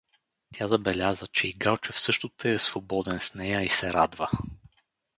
Тя 0.53 0.67
забеляза, 0.67 1.27
че 1.27 1.47
и 1.47 1.53
Галчев 1.53 1.99
също 1.99 2.29
тъй 2.29 2.53
е 2.53 2.59
свободен 2.59 3.19
с 3.19 3.33
нея 3.35 3.61
и 3.61 3.69
се 3.69 3.93
радва. 3.93 4.29